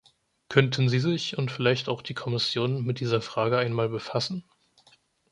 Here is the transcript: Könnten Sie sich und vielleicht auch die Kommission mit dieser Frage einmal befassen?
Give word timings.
Könnten 0.49 0.89
Sie 0.89 0.97
sich 0.99 1.37
und 1.37 1.51
vielleicht 1.51 1.87
auch 1.87 2.01
die 2.01 2.15
Kommission 2.15 2.83
mit 2.83 3.01
dieser 3.01 3.21
Frage 3.21 3.59
einmal 3.59 3.87
befassen? 3.87 4.43